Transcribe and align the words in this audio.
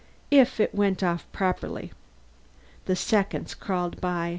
If 0.31 0.59
it 0.59 0.73
went 0.73 1.03
off 1.03 1.31
properly. 1.31 1.91
The 2.85 2.95
seconds 2.95 3.53
crawled 3.53 4.01
by. 4.01 4.29